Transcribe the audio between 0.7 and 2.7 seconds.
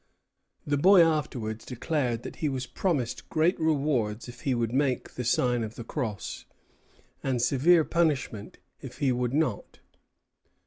boy afterwards declared that he was